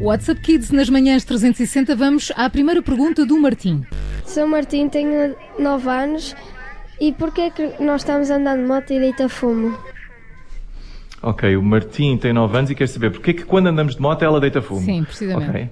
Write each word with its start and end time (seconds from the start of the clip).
WhatsApp 0.00 0.40
Kids 0.40 0.70
nas 0.70 0.88
manhãs 0.88 1.24
360. 1.24 1.94
Vamos 1.94 2.32
à 2.34 2.48
primeira 2.48 2.80
pergunta 2.80 3.26
do 3.26 3.38
Martim. 3.38 3.84
Sou 4.24 4.46
Martim, 4.46 4.88
tenho 4.88 5.36
9 5.58 5.88
anos. 5.90 6.34
E 6.98 7.12
porquê 7.12 7.42
é 7.42 7.50
que 7.50 7.82
nós 7.82 8.00
estamos 8.00 8.30
andando 8.30 8.62
de 8.62 8.66
moto 8.66 8.90
e 8.92 8.98
deita 8.98 9.28
fumo? 9.28 9.76
Ok, 11.22 11.54
o 11.54 11.62
Martim 11.62 12.16
tem 12.16 12.32
9 12.32 12.56
anos 12.56 12.70
e 12.70 12.74
quer 12.74 12.88
saber 12.88 13.10
porquê 13.10 13.34
que 13.34 13.44
quando 13.44 13.66
andamos 13.66 13.94
de 13.94 14.00
moto 14.00 14.22
ela 14.22 14.40
deita 14.40 14.62
fumo. 14.62 14.80
Sim, 14.80 15.04
precisamente. 15.04 15.50
Ok. 15.50 15.68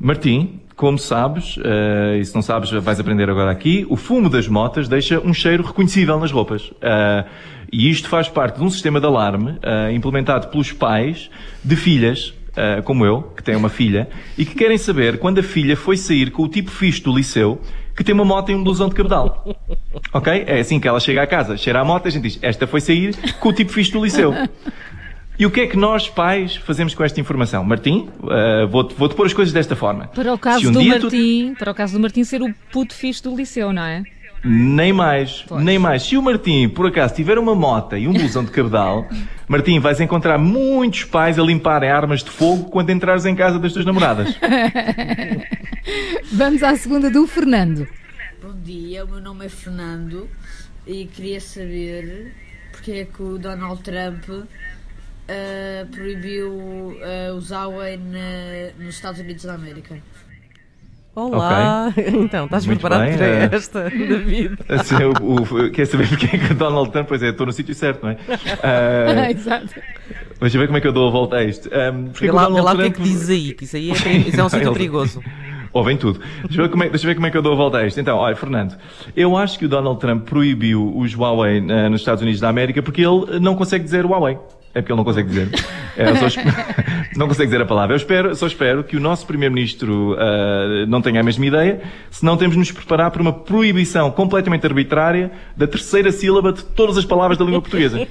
Martim, 0.00 0.60
como 0.74 0.96
sabes, 0.96 1.58
uh, 1.58 2.16
e 2.18 2.24
se 2.24 2.34
não 2.34 2.40
sabes 2.40 2.70
vais 2.70 2.98
aprender 2.98 3.28
agora 3.28 3.50
aqui, 3.50 3.86
o 3.90 3.96
fumo 3.96 4.30
das 4.30 4.48
motas 4.48 4.88
deixa 4.88 5.20
um 5.20 5.34
cheiro 5.34 5.62
reconhecível 5.62 6.18
nas 6.18 6.30
roupas. 6.30 6.70
Uh, 6.70 7.28
e 7.70 7.90
isto 7.90 8.08
faz 8.08 8.28
parte 8.28 8.56
de 8.56 8.64
um 8.64 8.70
sistema 8.70 8.98
de 8.98 9.06
alarme 9.06 9.50
uh, 9.50 9.92
implementado 9.92 10.48
pelos 10.48 10.72
pais 10.72 11.28
de 11.62 11.76
filhas 11.76 12.32
Uh, 12.58 12.82
como 12.82 13.06
eu, 13.06 13.22
que 13.36 13.42
tem 13.42 13.54
uma 13.54 13.68
filha, 13.68 14.08
e 14.36 14.44
que 14.44 14.54
querem 14.56 14.76
saber 14.76 15.18
quando 15.18 15.38
a 15.38 15.42
filha 15.44 15.76
foi 15.76 15.96
sair 15.96 16.32
com 16.32 16.42
o 16.42 16.48
tipo 16.48 16.72
fixe 16.72 17.00
do 17.00 17.14
liceu, 17.14 17.60
que 17.96 18.02
tem 18.02 18.12
uma 18.12 18.24
moto 18.24 18.50
e 18.50 18.54
um 18.54 18.64
blusão 18.64 18.88
de 18.88 18.96
cabedal. 18.96 19.46
Ok? 20.12 20.44
É 20.44 20.58
assim 20.58 20.80
que 20.80 20.88
ela 20.88 20.98
chega 20.98 21.22
à 21.22 21.26
casa, 21.26 21.56
cheira 21.56 21.80
a 21.80 21.84
moto 21.84 22.06
e 22.06 22.08
a 22.08 22.10
gente 22.10 22.22
diz, 22.24 22.38
esta 22.42 22.66
foi 22.66 22.80
sair 22.80 23.14
com 23.38 23.50
o 23.50 23.52
tipo 23.52 23.70
fixe 23.70 23.92
do 23.92 24.02
liceu. 24.02 24.34
E 25.38 25.46
o 25.46 25.52
que 25.52 25.60
é 25.60 25.66
que 25.68 25.76
nós, 25.76 26.08
pais, 26.08 26.56
fazemos 26.56 26.96
com 26.96 27.04
esta 27.04 27.20
informação? 27.20 27.62
Martim, 27.62 28.08
uh, 28.24 28.66
vou-te 28.66 28.92
vou 28.96 29.08
pôr 29.08 29.26
as 29.26 29.32
coisas 29.32 29.54
desta 29.54 29.76
forma. 29.76 30.08
Para 30.08 30.34
o 30.34 30.38
caso 30.38 30.68
um 30.68 30.72
do 30.72 30.82
Martim, 30.82 31.52
tu... 31.54 31.58
para 31.60 31.70
o 31.70 31.74
caso 31.74 31.92
do 31.92 32.00
Martim 32.00 32.24
ser 32.24 32.42
o 32.42 32.52
puto 32.72 32.92
fixe 32.92 33.22
do 33.22 33.36
liceu, 33.36 33.72
não 33.72 33.84
é? 33.84 34.02
Nem 34.44 34.92
mais, 34.92 35.44
pois. 35.48 35.64
nem 35.64 35.78
mais. 35.78 36.02
Se 36.02 36.16
o 36.16 36.22
Martim, 36.22 36.68
por 36.68 36.86
acaso, 36.86 37.14
tiver 37.14 37.38
uma 37.38 37.54
mota 37.54 37.98
e 37.98 38.06
um 38.06 38.12
blusão 38.12 38.44
de 38.44 38.50
cabedal, 38.50 39.08
Martim, 39.48 39.80
vais 39.80 40.00
encontrar 40.00 40.38
muitos 40.38 41.04
pais 41.04 41.38
a 41.38 41.42
limparem 41.42 41.90
armas 41.90 42.22
de 42.22 42.30
fogo 42.30 42.70
quando 42.70 42.90
entrares 42.90 43.24
em 43.24 43.34
casa 43.34 43.58
das 43.58 43.72
tuas 43.72 43.84
namoradas. 43.84 44.38
Vamos 46.32 46.62
à 46.62 46.76
segunda 46.76 47.10
do 47.10 47.26
Fernando. 47.26 47.88
Bom 48.40 48.54
dia, 48.62 49.04
o 49.04 49.08
meu 49.08 49.20
nome 49.20 49.46
é 49.46 49.48
Fernando 49.48 50.28
e 50.86 51.06
queria 51.06 51.40
saber 51.40 52.32
porque 52.70 52.92
é 52.92 53.04
que 53.04 53.22
o 53.22 53.38
Donald 53.38 53.82
Trump 53.82 54.28
uh, 54.28 55.86
proibiu 55.90 56.52
uh, 56.52 57.34
os 57.36 57.50
Huawei 57.50 57.98
nos 58.78 58.94
Estados 58.94 59.20
Unidos 59.20 59.44
da 59.44 59.54
América. 59.54 59.98
Olá! 61.14 61.88
Okay. 61.88 62.08
Então, 62.28 62.44
estás 62.44 62.66
Muito 62.66 62.80
preparado 62.80 63.08
bem, 63.08 63.16
para 63.16 63.26
é... 63.26 63.48
esta, 63.52 63.82
David? 63.90 64.58
Assim, 64.68 64.94
o, 65.22 65.42
o, 65.42 65.70
quer 65.70 65.86
saber 65.86 66.06
porque 66.10 66.26
é 66.26 66.38
que 66.38 66.52
o 66.52 66.54
Donald 66.54 66.90
Trump, 66.90 67.08
pois 67.08 67.22
é, 67.22 67.30
estou 67.30 67.46
no 67.46 67.52
sítio 67.52 67.74
certo, 67.74 68.02
não 68.02 68.10
é? 68.10 68.14
Uh, 68.14 69.30
Exato. 69.30 69.74
Deixa 70.40 70.56
eu 70.56 70.60
ver 70.60 70.66
como 70.66 70.78
é 70.78 70.80
que 70.80 70.86
eu 70.86 70.92
dou 70.92 71.08
a 71.08 71.10
volta 71.10 71.36
a 71.36 71.44
isto. 71.44 71.68
Um, 71.68 72.08
porque 72.08 72.30
lá, 72.30 72.46
lá 72.46 72.74
Trump... 72.74 72.74
o 72.74 72.82
que 72.82 72.86
é 72.86 72.90
que 72.90 73.02
diz 73.02 73.28
aí, 73.28 73.52
que 73.54 73.64
isso 73.64 73.76
aí 73.76 73.90
é, 73.90 74.16
isso 74.28 74.40
é 74.40 74.44
um 74.44 74.48
sítio 74.48 74.72
perigoso. 74.72 75.22
Ouvem 75.72 75.96
tudo. 75.96 76.20
Deixa 76.44 76.60
eu, 76.60 76.64
ver 76.64 76.70
como 76.70 76.84
é, 76.84 76.88
deixa 76.88 77.04
eu 77.04 77.08
ver 77.08 77.14
como 77.14 77.26
é 77.26 77.30
que 77.30 77.36
eu 77.36 77.42
dou 77.42 77.52
a 77.52 77.56
volta 77.56 77.78
a 77.78 77.86
isto. 77.86 78.00
Então, 78.00 78.16
olha, 78.16 78.36
Fernando, 78.36 78.76
eu 79.16 79.36
acho 79.36 79.58
que 79.58 79.66
o 79.66 79.68
Donald 79.68 80.00
Trump 80.00 80.24
proibiu 80.24 80.96
os 80.96 81.14
Huawei 81.14 81.60
uh, 81.60 81.90
nos 81.90 82.00
Estados 82.00 82.22
Unidos 82.22 82.40
da 82.40 82.48
América 82.48 82.82
porque 82.82 83.02
ele 83.02 83.38
não 83.40 83.54
consegue 83.54 83.84
dizer 83.84 84.06
Huawei. 84.06 84.38
É 84.78 84.80
porque 84.80 84.92
ele 84.92 84.98
não 84.98 85.04
consegue 85.04 85.28
dizer. 85.28 85.48
É, 85.96 86.14
só, 86.14 86.26
não 87.18 87.26
consegue 87.26 87.46
dizer 87.46 87.60
a 87.60 87.66
palavra. 87.66 87.94
Eu 87.94 87.96
espero, 87.96 88.32
só 88.36 88.46
espero 88.46 88.84
que 88.84 88.96
o 88.96 89.00
nosso 89.00 89.26
Primeiro-Ministro 89.26 90.12
uh, 90.12 90.86
não 90.86 91.02
tenha 91.02 91.20
a 91.20 91.24
mesma 91.24 91.44
ideia, 91.44 91.80
senão 92.12 92.36
temos 92.36 92.54
de 92.54 92.60
nos 92.60 92.70
preparar 92.70 93.10
para 93.10 93.20
uma 93.20 93.32
proibição 93.32 94.08
completamente 94.12 94.64
arbitrária 94.64 95.32
da 95.56 95.66
terceira 95.66 96.12
sílaba 96.12 96.52
de 96.52 96.62
todas 96.62 96.96
as 96.96 97.04
palavras 97.04 97.36
da 97.36 97.44
língua 97.44 97.60
portuguesa. 97.60 98.06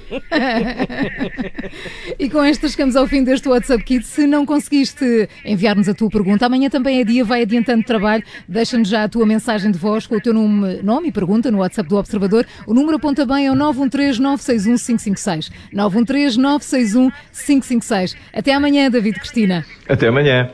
e 2.18 2.28
com 2.28 2.44
esta 2.44 2.68
chegamos 2.68 2.94
ao 2.94 3.06
fim 3.06 3.24
deste 3.24 3.48
WhatsApp 3.48 3.82
Kit. 3.82 4.06
Se 4.06 4.26
não 4.26 4.44
conseguiste 4.44 5.26
enviar-nos 5.42 5.88
a 5.88 5.94
tua 5.94 6.10
pergunta, 6.10 6.44
amanhã 6.44 6.68
também 6.68 7.00
é 7.00 7.04
dia, 7.04 7.24
vai 7.24 7.40
adiantando 7.40 7.82
trabalho. 7.82 8.22
Deixa-nos 8.46 8.88
já 8.90 9.04
a 9.04 9.08
tua 9.08 9.24
mensagem 9.24 9.70
de 9.70 9.78
voz 9.78 10.06
com 10.06 10.16
o 10.16 10.20
teu 10.20 10.34
nome, 10.34 10.82
nome 10.82 11.08
e 11.08 11.12
pergunta 11.12 11.50
no 11.50 11.60
WhatsApp 11.60 11.88
do 11.88 11.96
Observador. 11.96 12.44
O 12.66 12.74
número 12.74 12.98
aponta 12.98 13.24
bem 13.24 13.46
é 13.46 13.50
o 13.50 13.54
913 13.54 14.20
961 14.20 14.98
556. 14.98 15.50
913 15.72 16.38
961 16.58 17.10
556. 17.32 18.16
Até 18.32 18.52
amanhã, 18.52 18.90
David 18.90 19.18
Cristina. 19.18 19.64
Até 19.88 20.08
amanhã. 20.08 20.50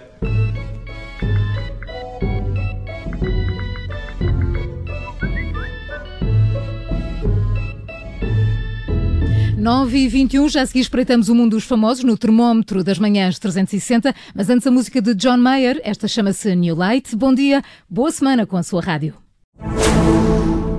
Nove 9.65 9.97
e 9.97 10.09
21, 10.09 10.47
já 10.51 10.61
a 10.61 10.67
seguir 10.67 10.81
espreitamos 10.81 11.31
o 11.31 11.35
mundo 11.35 11.53
dos 11.53 11.65
famosos 11.65 12.05
no 12.05 12.19
termómetro 12.19 12.85
das 12.85 12.99
manhãs 12.99 13.39
360, 13.39 14.15
mas 14.35 14.51
antes 14.51 14.67
a 14.67 14.71
música 14.71 15.01
de 15.01 15.15
John 15.15 15.39
Mayer, 15.39 15.81
esta 15.83 16.07
chama-se 16.07 16.55
New 16.55 16.77
Light. 16.77 17.17
Bom 17.17 17.33
dia, 17.33 17.63
boa 17.89 18.13
semana 18.13 18.45
com 18.45 18.59
a 18.59 18.63
sua 18.63 18.83
rádio. 18.83 19.15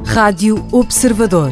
Rádio 0.06 0.68
Observador. 0.72 1.52